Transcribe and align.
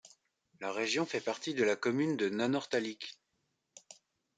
La 0.61 0.71
région 0.71 1.05
fait 1.05 1.21
partie 1.21 1.53
de 1.53 1.63
la 1.63 1.75
commune 1.75 2.17
de 2.17 2.27
Nanortalik. 2.27 3.19